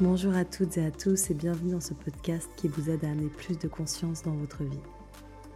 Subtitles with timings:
[0.00, 3.10] Bonjour à toutes et à tous et bienvenue dans ce podcast qui vous aide à
[3.10, 4.80] amener plus de conscience dans votre vie.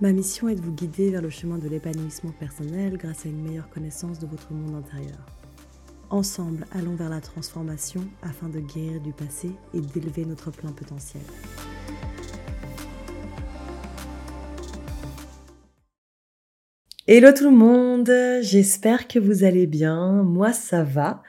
[0.00, 3.42] Ma mission est de vous guider vers le chemin de l'épanouissement personnel grâce à une
[3.42, 5.18] meilleure connaissance de votre monde intérieur.
[6.10, 11.24] Ensemble, allons vers la transformation afin de guérir du passé et d'élever notre plein potentiel.
[17.10, 21.22] Hello tout le monde, j'espère que vous allez bien, moi ça va.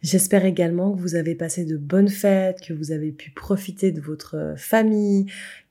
[0.00, 4.00] J'espère également que vous avez passé de bonnes fêtes, que vous avez pu profiter de
[4.00, 5.26] votre famille,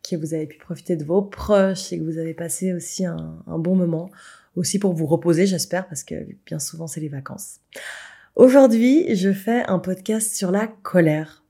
[0.07, 3.41] que vous avez pu profiter de vos proches et que vous avez passé aussi un,
[3.48, 4.12] bon moment,
[4.55, 7.55] aussi pour vous reposer j'espère, parce que bien souvent c'est les vacances.
[8.35, 11.43] Aujourd'hui je fais un podcast sur la colère.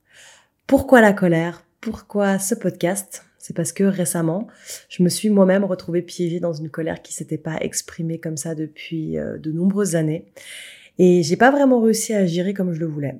[0.68, 1.66] Pourquoi la colère?
[1.82, 3.26] Pourquoi ce podcast?
[3.46, 4.48] C'est parce que récemment,
[4.90, 8.56] je me suis moi-même retrouvée piégée dans une colère qui s'était pas exprimée comme ça
[8.56, 10.26] depuis euh, de nombreuses années.
[10.98, 13.20] Et j'ai pas vraiment réussi à gérer comme je le voulais.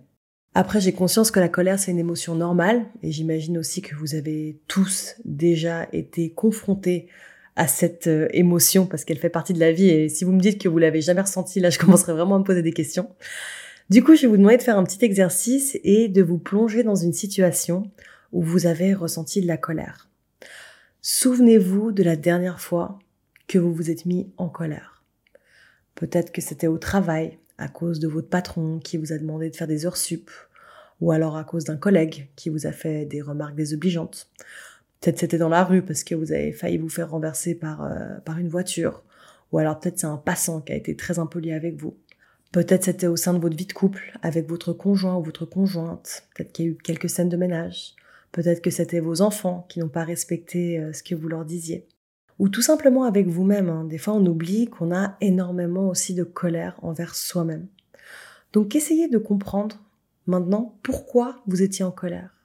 [0.56, 4.16] Après, j'ai conscience que la colère, c'est une émotion normale, et j'imagine aussi que vous
[4.16, 7.08] avez tous déjà été confrontés
[7.56, 9.90] à cette euh, émotion parce qu'elle fait partie de la vie.
[9.90, 12.40] Et si vous me dites que vous l'avez jamais ressentie, là, je commencerai vraiment à
[12.40, 13.10] me poser des questions.
[13.92, 16.82] Du coup, je vais vous demander de faire un petit exercice et de vous plonger
[16.82, 17.92] dans une situation
[18.32, 20.10] où vous avez ressenti de la colère.
[21.08, 22.98] Souvenez-vous de la dernière fois
[23.48, 25.04] que vous vous êtes mis en colère.
[25.94, 29.56] Peut-être que c'était au travail, à cause de votre patron qui vous a demandé de
[29.56, 30.32] faire des heures sup,
[31.02, 34.32] ou alors à cause d'un collègue qui vous a fait des remarques désobligeantes.
[35.00, 38.18] Peut-être c'était dans la rue parce que vous avez failli vous faire renverser par, euh,
[38.26, 39.04] par une voiture,
[39.52, 41.96] ou alors peut-être c'est un passant qui a été très impoli avec vous.
[42.52, 46.24] Peut-être c'était au sein de votre vie de couple, avec votre conjoint ou votre conjointe.
[46.34, 47.96] Peut-être qu'il y a eu quelques scènes de ménage.
[48.36, 51.88] Peut-être que c'était vos enfants qui n'ont pas respecté euh, ce que vous leur disiez.
[52.38, 53.70] Ou tout simplement avec vous-même.
[53.70, 53.86] Hein.
[53.86, 57.68] Des fois, on oublie qu'on a énormément aussi de colère envers soi-même.
[58.52, 59.78] Donc, essayez de comprendre
[60.28, 62.36] maintenant pourquoi vous étiez en colère.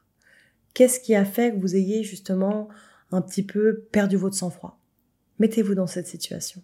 [0.75, 2.69] Qu'est-ce qui a fait que vous ayez justement
[3.11, 4.79] un petit peu perdu votre sang-froid?
[5.41, 6.63] Mettez-vous dans cette situation.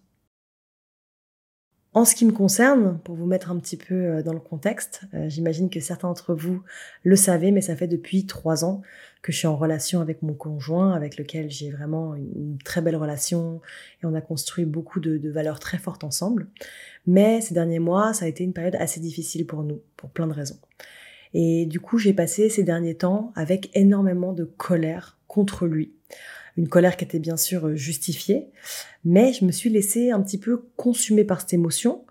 [1.97, 5.05] En ce qui me concerne, pour vous mettre un petit peu euh, dans le contexte,
[5.15, 6.63] euh, j'imagine que certains d'entre vous
[7.05, 8.83] le savez, mais ça fait depuis trois ans
[9.23, 12.97] que je suis en relation avec mon conjoint, avec lequel j'ai vraiment une très belle
[12.97, 13.63] relation
[14.03, 16.49] et on a construit beaucoup de, de, valeurs très fortes ensemble.
[17.07, 20.27] Mais ces derniers mois, ça a été une période assez difficile pour nous, pour plein
[20.27, 20.59] de raisons.
[21.33, 25.93] Et du coup, j'ai passé ces derniers temps avec énormément de colère contre lui
[26.57, 28.47] une colère qui était bien sûr euh, justifiée,
[29.05, 32.05] mais je me suis laissée un petit peu consumée par cette émotion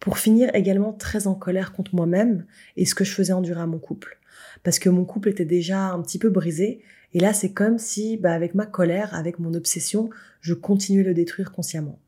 [0.00, 2.46] pour finir également très en colère contre moi-même
[2.76, 4.18] et ce que je faisais endurer à mon couple.
[4.62, 8.16] Parce que mon couple était déjà un petit peu brisé, et là c'est comme si,
[8.16, 11.98] bah, avec ma colère, avec mon obsession, je continuais le détruire consciemment.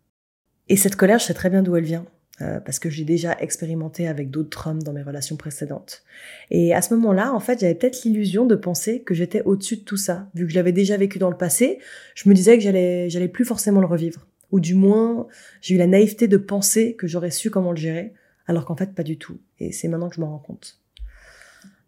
[0.69, 2.07] Et cette colère, je sais très bien d'où elle vient.
[2.43, 6.03] Euh, parce que j'ai déjà expérimenté avec d'autres hommes dans mes relations précédentes.
[6.51, 9.83] Et à ce moment-là, en fait, j'avais peut-être l'illusion de penser que j'étais au-dessus de
[9.83, 10.27] tout ça.
[10.35, 11.81] Vu que je l'avais déjà vécu dans le passé,
[12.15, 14.27] je me disais que j'allais, j'allais plus forcément le revivre.
[14.53, 15.27] Ou du moins,
[15.61, 18.15] j'ai eu la naïveté de penser que j'aurais su comment le gérer,
[18.47, 19.39] alors qu'en fait, pas du tout.
[19.59, 20.79] Et c'est maintenant que je m'en rends compte.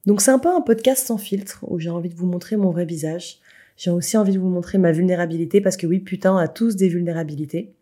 [0.05, 2.71] Donc c'est un peu un podcast sans filtre, où j'ai envie de vous montrer mon
[2.71, 3.39] vrai visage.
[3.79, 6.77] J'ai aussi envie de vous montrer ma vulnérabilité, parce que oui, putain, on a tous
[6.77, 7.73] des vulnérabilités.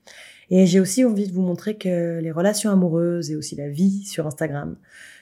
[0.50, 4.04] Et j'ai aussi envie de vous montrer que les relations amoureuses et aussi la vie
[4.04, 4.76] sur Instagram,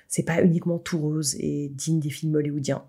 [0.08, 2.84] c'est pas uniquement tout rose et digne des films hollywoodiens.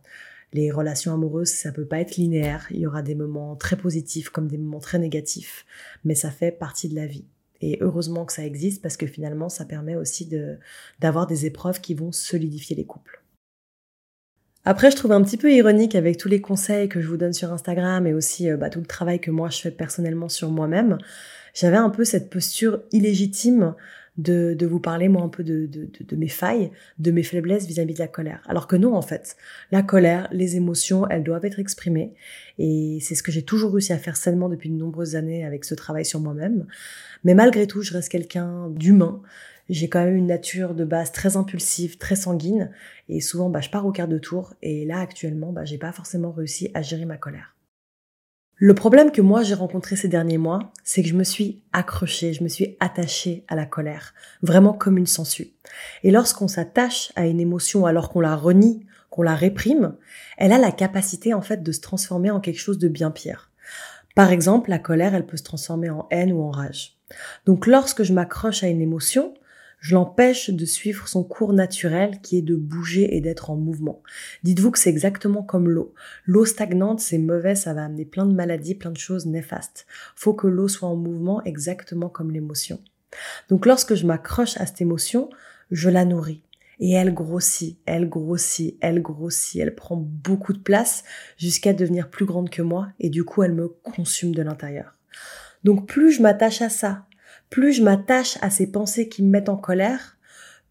[0.54, 2.66] Les relations amoureuses, ça peut pas être linéaire.
[2.72, 5.66] Il y aura des moments très positifs comme des moments très négatifs,
[6.06, 7.26] mais ça fait partie de la vie.
[7.62, 10.30] Et heureusement que ça existe parce que finalement, ça permet aussi
[11.00, 13.19] d'avoir des épreuves qui vont solidifier les couples.
[14.66, 17.34] Après, je trouve un petit peu ironique avec tous les conseils que je vous donne
[17.34, 20.52] sur Instagram et aussi euh, bah, tout le travail que moi je fais personnellement sur
[20.52, 20.98] moi-même
[21.54, 23.76] j'avais un peu cette posture illégitime
[24.18, 27.66] de, de, vous parler, moi, un peu de, de, de mes failles, de mes faiblesses
[27.66, 28.42] vis-à-vis de la colère.
[28.48, 29.38] Alors que non, en fait,
[29.72, 32.14] la colère, les émotions, elles doivent être exprimées.
[32.58, 35.64] Et c'est ce que j'ai toujours réussi à faire sainement depuis de nombreuses années avec
[35.64, 36.66] ce travail sur moi-même.
[37.24, 39.22] Mais malgré tout, je reste quelqu'un d'humain.
[39.70, 42.72] J'ai quand même une nature de base très impulsive, très sanguine.
[43.08, 44.54] Et souvent, bah, je pars au quart de tour.
[44.62, 47.56] Et là, actuellement, bah, j'ai pas forcément réussi à gérer ma colère.
[48.62, 52.34] Le problème que moi j'ai rencontré ces derniers mois, c'est que je me suis accrochée,
[52.34, 55.54] je me suis attachée à la colère, vraiment comme une sangsue.
[56.04, 59.96] Et lorsqu'on s'attache à une émotion alors qu'on la renie, qu'on la réprime,
[60.38, 63.50] elle a la capacité en fait de se transformer en quelque chose de bien pire.
[64.14, 66.98] Par exemple, la colère, elle peut se transformer en haine ou en rage.
[67.46, 69.36] Donc lorsque je m'accroche à une émotion,
[69.80, 74.02] je l'empêche de suivre son cours naturel qui est de bouger et d'être en mouvement.
[74.44, 75.94] Dites-vous que c'est exactement comme l'eau.
[76.26, 79.86] L'eau stagnante, c'est mauvais, ça va amener plein de maladies, plein de choses néfastes.
[80.16, 82.80] Faut que l'eau soit en mouvement exactement comme l'émotion.
[83.50, 85.30] Donc lorsque je m'accroche à cette émotion,
[85.72, 86.44] je la nourris.
[86.82, 91.04] Et elle grossit, elle grossit, elle grossit, elle prend beaucoup de place
[91.38, 94.96] jusqu'à devenir plus grande que moi et du coup elle me consume de l'intérieur.
[95.66, 97.06] Donc plus je m'attache à ça,
[97.50, 100.18] plus je m'attache à ces pensées qui me mettent en colère,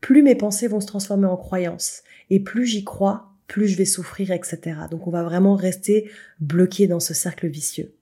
[0.00, 2.02] plus mes pensées vont se transformer en croyances.
[2.30, 4.58] Et plus j'y crois, plus je vais souffrir, etc.
[4.90, 6.10] Donc on va vraiment rester
[6.40, 7.94] bloqué dans ce cercle vicieux.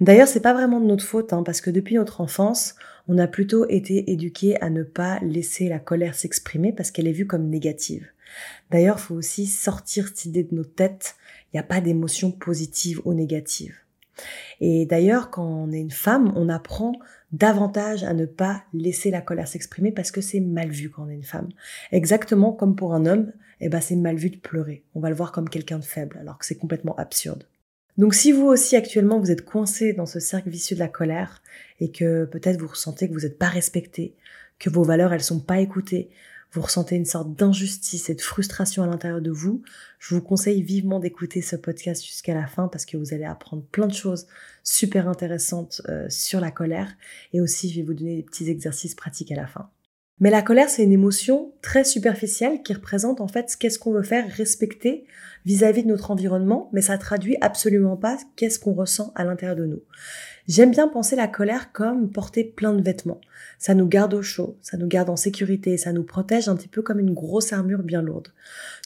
[0.00, 2.74] D'ailleurs, c'est pas vraiment de notre faute, hein, parce que depuis notre enfance,
[3.06, 7.12] on a plutôt été éduqué à ne pas laisser la colère s'exprimer parce qu'elle est
[7.12, 8.06] vue comme négative.
[8.70, 11.16] D'ailleurs, il faut aussi sortir cette idée de nos têtes.
[11.52, 13.76] Il n'y a pas d'émotion positive ou négative.
[14.60, 16.92] Et d'ailleurs, quand on est une femme, on apprend
[17.34, 21.08] davantage à ne pas laisser la colère s'exprimer parce que c'est mal vu quand on
[21.10, 21.48] est une femme.
[21.90, 24.84] Exactement comme pour un homme, eh ben c'est mal vu de pleurer.
[24.94, 27.44] On va le voir comme quelqu'un de faible, alors que c'est complètement absurde.
[27.98, 31.42] Donc si vous aussi actuellement vous êtes coincé dans ce cercle vicieux de la colère
[31.80, 34.14] et que peut-être vous ressentez que vous n'êtes pas respecté,
[34.58, 36.10] que vos valeurs elles sont pas écoutées,
[36.54, 39.62] vous ressentez une sorte d'injustice et de frustration à l'intérieur de vous,
[39.98, 43.64] je vous conseille vivement d'écouter ce podcast jusqu'à la fin parce que vous allez apprendre
[43.64, 44.26] plein de choses
[44.62, 46.94] super intéressantes euh, sur la colère
[47.32, 49.68] et aussi je vais vous donner des petits exercices pratiques à la fin.
[50.20, 54.04] Mais la colère, c'est une émotion très superficielle qui représente en fait qu'est-ce qu'on veut
[54.04, 55.06] faire respecter
[55.44, 59.66] vis-à-vis de notre environnement, mais ça traduit absolument pas qu'est-ce qu'on ressent à l'intérieur de
[59.66, 59.82] nous.
[60.46, 63.20] J'aime bien penser la colère comme porter plein de vêtements.
[63.58, 66.68] Ça nous garde au chaud, ça nous garde en sécurité, ça nous protège un petit
[66.68, 68.28] peu comme une grosse armure bien lourde.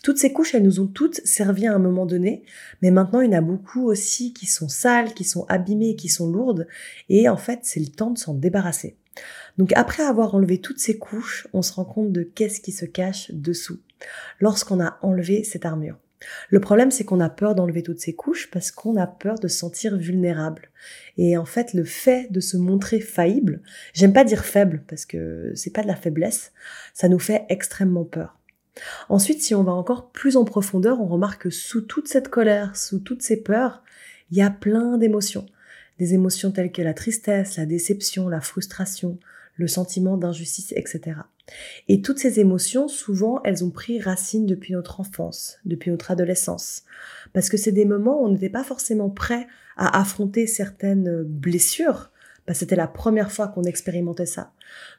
[0.03, 2.43] Toutes ces couches, elles nous ont toutes servi à un moment donné,
[2.81, 6.09] mais maintenant il y en a beaucoup aussi qui sont sales, qui sont abîmées, qui
[6.09, 6.67] sont lourdes,
[7.09, 8.97] et en fait c'est le temps de s'en débarrasser.
[9.57, 12.85] Donc après avoir enlevé toutes ces couches, on se rend compte de qu'est-ce qui se
[12.85, 13.81] cache dessous
[14.41, 15.99] lorsqu'on a enlevé cette armure.
[16.51, 19.49] Le problème, c'est qu'on a peur d'enlever toutes ces couches parce qu'on a peur de
[19.49, 20.71] se sentir vulnérable.
[21.17, 23.63] Et en fait, le fait de se montrer faillible,
[23.95, 26.53] j'aime pas dire faible parce que c'est pas de la faiblesse,
[26.93, 28.37] ça nous fait extrêmement peur.
[29.09, 32.77] Ensuite, si on va encore plus en profondeur, on remarque que sous toute cette colère,
[32.77, 33.83] sous toutes ces peurs,
[34.31, 35.47] il y a plein d'émotions.
[35.99, 39.19] Des émotions telles que la tristesse, la déception, la frustration,
[39.57, 41.17] le sentiment d'injustice, etc.
[41.89, 46.85] Et toutes ces émotions, souvent, elles ont pris racine depuis notre enfance, depuis notre adolescence.
[47.33, 49.47] Parce que c'est des moments où on n'était pas forcément prêt
[49.77, 52.11] à affronter certaines blessures,
[52.47, 54.53] parce que c'était la première fois qu'on expérimentait ça.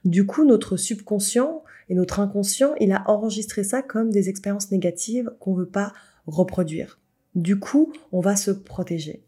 [0.06, 5.32] Du coup, notre subconscient et notre inconscient, il a enregistré ça comme des expériences négatives
[5.40, 5.94] qu'on veut pas
[6.28, 7.00] reproduire.
[7.36, 9.24] Du coup, on va se protéger.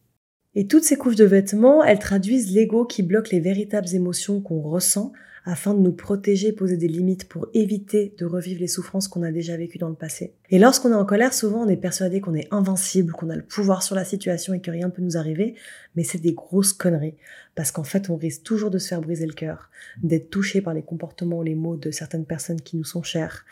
[0.53, 4.61] Et toutes ces couches de vêtements, elles traduisent l'ego qui bloque les véritables émotions qu'on
[4.61, 5.13] ressent
[5.45, 9.31] afin de nous protéger, poser des limites pour éviter de revivre les souffrances qu'on a
[9.31, 10.35] déjà vécues dans le passé.
[10.49, 13.41] Et lorsqu'on est en colère, souvent on est persuadé qu'on est invincible, qu'on a le
[13.41, 15.55] pouvoir sur la situation et que rien ne peut nous arriver,
[15.95, 17.15] mais c'est des grosses conneries,
[17.55, 19.71] parce qu'en fait on risque toujours de se faire briser le cœur,
[20.03, 23.45] d'être touché par les comportements ou les mots de certaines personnes qui nous sont chères.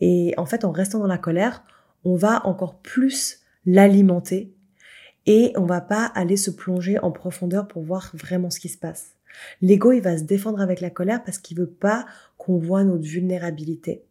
[0.00, 1.62] Et en fait en restant dans la colère,
[2.04, 4.54] on va encore plus l'alimenter
[5.26, 8.78] et on va pas aller se plonger en profondeur pour voir vraiment ce qui se
[8.78, 9.14] passe.
[9.60, 12.06] L'ego, il va se défendre avec la colère parce qu'il veut pas
[12.38, 14.04] qu'on voit notre vulnérabilité.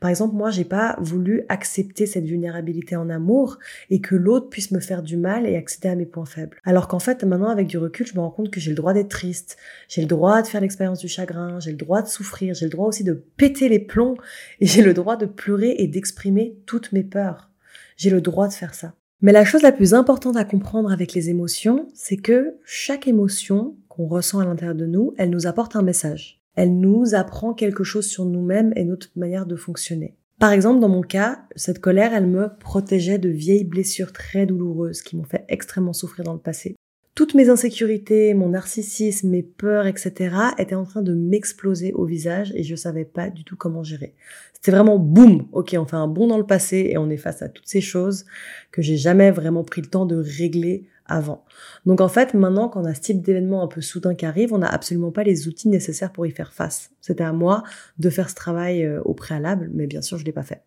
[0.00, 3.58] Par exemple, moi, j'ai pas voulu accepter cette vulnérabilité en amour
[3.88, 6.58] et que l'autre puisse me faire du mal et accéder à mes points faibles.
[6.64, 8.92] Alors qu'en fait, maintenant, avec du recul, je me rends compte que j'ai le droit
[8.92, 9.56] d'être triste,
[9.88, 12.70] j'ai le droit de faire l'expérience du chagrin, j'ai le droit de souffrir, j'ai le
[12.70, 14.16] droit aussi de péter les plombs
[14.60, 17.50] et j'ai le droit de pleurer et d'exprimer toutes mes peurs.
[17.96, 18.94] J'ai le droit de faire ça.
[19.22, 23.76] Mais la chose la plus importante à comprendre avec les émotions, c'est que chaque émotion
[23.88, 26.40] qu'on ressent à l'intérieur de nous, elle nous apporte un message.
[26.54, 30.16] Elle nous apprend quelque chose sur nous-mêmes et notre manière de fonctionner.
[30.38, 35.02] Par exemple, dans mon cas, cette colère, elle me protégeait de vieilles blessures très douloureuses
[35.02, 36.76] qui m'ont fait extrêmement souffrir dans le passé.
[37.20, 40.34] Toutes mes insécurités, mon narcissisme, mes peurs, etc.
[40.56, 44.14] étaient en train de m'exploser au visage et je savais pas du tout comment gérer.
[44.54, 47.42] C'était vraiment boum, ok, on fait un bond dans le passé et on est face
[47.42, 48.24] à toutes ces choses
[48.72, 51.44] que j'ai jamais vraiment pris le temps de régler avant.
[51.84, 54.58] Donc en fait, maintenant qu'on a ce type d'événement un peu soudain qui arrive, on
[54.58, 56.88] n'a absolument pas les outils nécessaires pour y faire face.
[57.02, 57.64] C'était à moi
[57.98, 60.62] de faire ce travail euh, au préalable, mais bien sûr, je l'ai pas fait.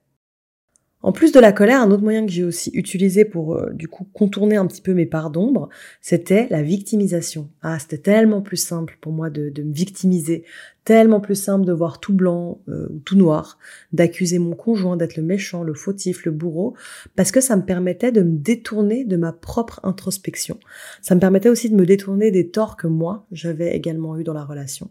[1.03, 3.89] En plus de la colère, un autre moyen que j'ai aussi utilisé pour euh, du
[3.89, 5.67] coup contourner un petit peu mes parts d'ombre,
[5.99, 7.49] c'était la victimisation.
[7.61, 10.45] Ah, c'était tellement plus simple pour moi de, me victimiser,
[10.85, 13.59] tellement plus simple de voir tout blanc euh, ou tout noir,
[13.91, 16.73] d'accuser mon conjoint d'être le méchant, le fautif, le bourreau,
[17.17, 20.57] parce que ça me permettait de me détourner de ma propre introspection.
[21.01, 24.33] Ça me permettait aussi de me détourner des torts que moi j'avais également eu dans
[24.33, 24.89] la relation.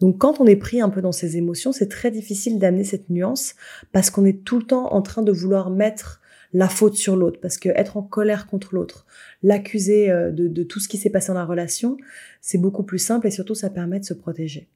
[0.00, 3.10] Donc quand on est pris un peu dans ses émotions, c'est très difficile d'amener cette
[3.10, 3.54] nuance
[3.92, 6.20] parce qu'on est tout le temps en train de vouloir mettre
[6.52, 9.06] la faute sur l'autre, parce que être en colère contre l'autre,
[9.42, 11.96] l'accuser euh, de, tout ce qui s'est passé dans la relation,
[12.40, 14.68] c'est beaucoup plus simple et surtout ça permet de se protéger.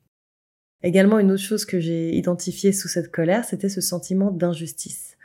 [0.82, 5.16] Également, une autre chose que j'ai identifiée sous cette colère, c'était ce sentiment d'injustice.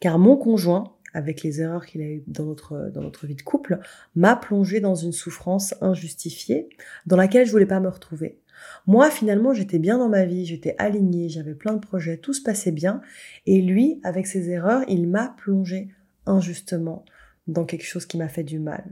[0.00, 3.42] Car mon conjoint, avec les erreurs qu'il a eues dans notre, dans notre vie de
[3.42, 3.78] couple,
[4.14, 6.68] m'a plongé dans une souffrance injustifiée
[7.06, 8.38] dans laquelle je voulais pas me retrouver.
[8.86, 12.42] Moi, finalement, j'étais bien dans ma vie, j'étais alignée, j'avais plein de projets, tout se
[12.42, 13.00] passait bien.
[13.46, 15.88] Et lui, avec ses erreurs, il m'a plongé
[16.26, 17.04] injustement
[17.48, 18.84] dans quelque chose qui m'a fait du mal.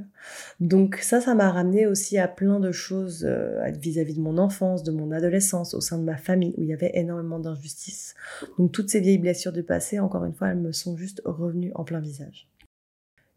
[0.59, 4.83] Donc ça, ça m'a ramené aussi à plein de choses euh, vis-à-vis de mon enfance,
[4.83, 8.15] de mon adolescence, au sein de ma famille, où il y avait énormément d'injustice.
[8.59, 11.73] Donc toutes ces vieilles blessures du passé, encore une fois, elles me sont juste revenues
[11.75, 12.49] en plein visage.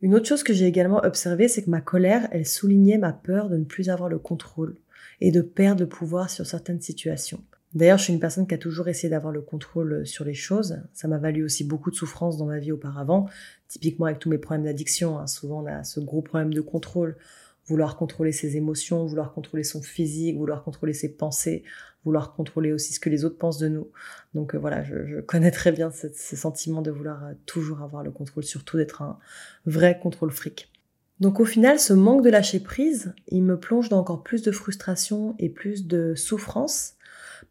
[0.01, 3.49] Une autre chose que j'ai également observée, c'est que ma colère, elle soulignait ma peur
[3.49, 4.75] de ne plus avoir le contrôle
[5.21, 7.43] et de perdre le pouvoir sur certaines situations.
[7.73, 10.35] D'ailleurs, je suis une personne qui a toujours essayé d'avoir le contrôle euh, sur les
[10.35, 10.77] choses.
[10.93, 13.27] Ça m'a valu aussi beaucoup de souffrance dans ma vie auparavant.
[13.67, 15.25] Typiquement avec tous mes problèmes d'addiction, hein.
[15.25, 17.17] souvent on a ce gros problème de contrôle.
[17.65, 21.63] Vouloir contrôler ses émotions, vouloir contrôler son physique, vouloir contrôler ses pensées,
[22.03, 23.89] vouloir contrôler aussi ce que les autres pensent de nous.
[24.35, 28.03] Donc euh, voilà, je, connais très bien ce, ce sentiment de vouloir euh, toujours avoir
[28.03, 29.17] le contrôle, surtout d'être un
[29.65, 30.72] vrai contrôle fric.
[31.19, 34.51] Donc au final, ce manque de lâcher prise, il me plonge dans encore plus de
[34.51, 36.95] frustration et plus de souffrance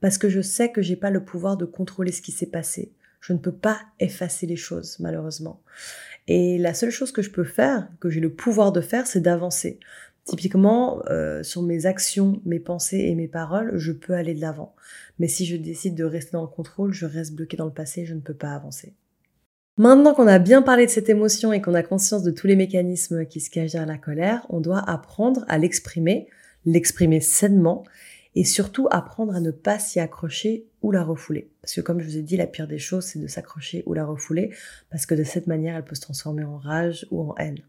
[0.01, 2.93] parce que je sais que j'ai pas le pouvoir de contrôler ce qui s'est passé.
[3.21, 5.63] Je ne peux pas effacer les choses, malheureusement.
[6.27, 9.21] Et la seule chose que je peux faire, que j'ai le pouvoir de faire, c'est
[9.21, 9.79] d'avancer.
[10.25, 14.75] Typiquement, euh, sur mes actions, mes pensées et mes paroles, je peux aller de l'avant.
[15.19, 18.05] Mais si je décide de rester dans le contrôle, je reste bloqué dans le passé,
[18.05, 18.95] je ne peux pas avancer.
[19.79, 22.57] Maintenant qu'on a bien parlé de cette émotion et qu'on a conscience de tous les
[22.57, 26.29] mécanismes qui se cachent derrière la colère, on doit apprendre à l'exprimer,
[26.67, 27.83] l'exprimer sainement
[28.35, 31.51] et surtout apprendre à ne pas s'y accrocher ou la refouler.
[31.63, 33.95] Parce que comme je vous ai dit, la pire des choses, c'est de s'accrocher ou
[33.95, 34.55] la refouler,
[34.91, 37.61] parce que de cette manière, elle peut se transformer en rage ou en haine.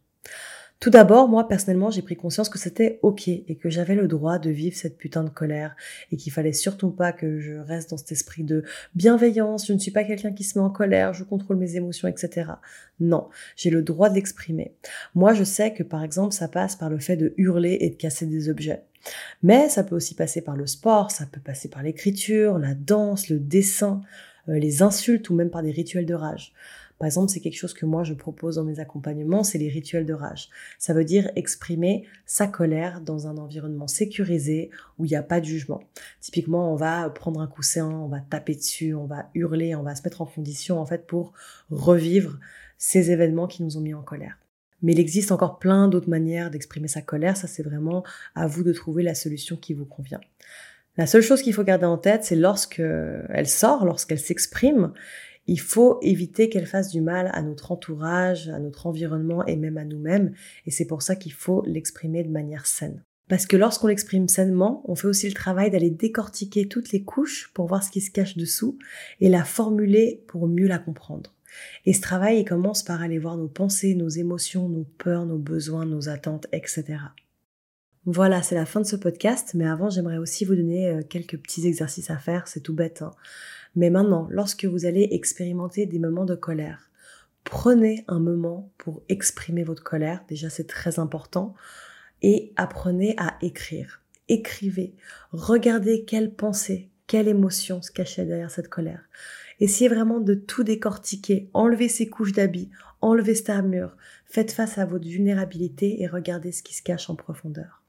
[0.84, 4.38] Tout d'abord, moi personnellement, j'ai pris conscience que c'était ok et que j'avais le droit
[4.38, 5.78] de vivre cette putain de colère
[6.12, 9.80] et qu'il fallait surtout pas que je reste dans cet esprit de bienveillance, je ne
[9.80, 12.52] suis pas quelqu'un qui se met en colère, je contrôle mes émotions, etc.
[13.00, 14.76] Non, j'ai le droit de l'exprimer.
[15.16, 17.96] Moi, je sais que par exemple, ça passe par le fait de hurler et de
[17.96, 18.84] casser des objets.
[19.42, 23.30] Mais ça peut aussi passer par le sport, ça peut passer par l'écriture, la danse,
[23.30, 24.02] le dessin,
[24.50, 26.52] euh, les insultes ou même par des rituels de rage.
[27.04, 30.06] Par exemple, c'est quelque chose que moi je propose dans mes accompagnements, c'est les rituels
[30.06, 30.48] de rage.
[30.80, 35.42] Ça veut dire exprimer sa colère dans un environnement sécurisé où il n'y a pas
[35.42, 35.84] de jugement.
[36.22, 39.96] Typiquement, on va prendre un coussin, on va taper dessus, on va hurler, on va
[39.96, 41.34] se mettre en condition en fait pour
[41.70, 42.40] revivre
[42.78, 44.38] ces événements qui nous ont mis en colère.
[44.82, 48.64] Mais il existe encore plein d'autres manières d'exprimer sa colère, ça c'est vraiment à vous
[48.64, 50.22] de trouver la solution qui vous convient.
[50.96, 54.94] La seule chose qu'il faut garder en tête, c'est lorsque elle sort, lorsqu'elle s'exprime,
[55.48, 59.78] il faut éviter qu'elle fasse du mal à notre entourage, à notre environnement et même
[59.78, 60.34] à nous-mêmes.
[60.66, 63.04] Et c'est pour ça qu'il faut l'exprimer de manière saine.
[63.30, 67.52] Parce que lorsqu'on l'exprime sainement, on fait aussi le travail d'aller décortiquer toutes les couches
[67.54, 68.78] pour voir ce qui se cache dessous
[69.22, 71.34] et la formuler pour mieux la comprendre.
[71.86, 75.38] Et ce travail, il commence par aller voir nos pensées, nos émotions, nos peurs, nos
[75.38, 76.98] besoins, nos attentes, etc.
[78.06, 81.38] Voilà, c'est la fin de ce podcast, mais avant, j'aimerais aussi vous donner euh, quelques
[81.38, 83.02] petits exercices à faire, c'est tout bête.
[83.02, 83.12] Hein.
[83.76, 86.92] Mais maintenant, lorsque vous allez expérimenter des moments de colère,
[87.44, 90.24] prenez un moment pour exprimer votre colère.
[90.28, 91.54] Déjà, c'est très important.
[92.22, 94.02] Et apprenez à écrire.
[94.30, 94.96] Écrivez.
[95.32, 99.02] Regardez quelle pensée, quelle émotion se cachait derrière cette colère.
[99.60, 101.50] Essayez vraiment de tout décortiquer.
[101.54, 102.70] Enlevez ces couches d'habits.
[103.02, 103.98] Enlevez cette armure.
[104.26, 107.83] Faites face à votre vulnérabilité et regardez ce qui se cache en profondeur.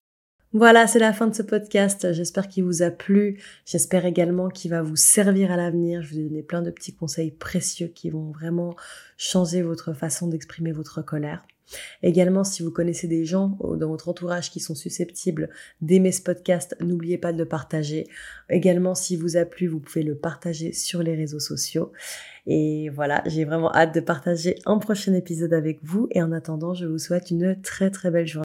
[0.56, 2.12] Voilà, c'est la fin de ce podcast.
[2.12, 3.42] J'espère qu'il vous a plu.
[3.66, 6.00] J'espère également qu'il va vous servir à l'avenir.
[6.02, 8.76] Je vous ai donné plein de petits conseils précieux qui vont vraiment
[9.16, 11.44] changer votre façon d'exprimer votre colère.
[12.04, 15.48] Également, si vous connaissez des gens dans votre entourage qui sont susceptibles
[15.80, 18.06] d'aimer ce podcast, n'oubliez pas de le partager.
[18.48, 21.90] Également, si vous a plu, vous pouvez le partager sur les réseaux sociaux.
[22.46, 26.06] Et voilà, j'ai vraiment hâte de partager un prochain épisode avec vous.
[26.12, 28.42] Et en attendant, je vous souhaite une très très belle journée.